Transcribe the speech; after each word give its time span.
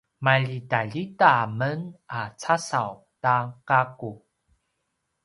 maljitaljita 0.25 1.33
men 1.59 1.79
a 2.19 2.21
casaw 2.41 2.91
ta 3.23 3.35
gaku 3.67 4.11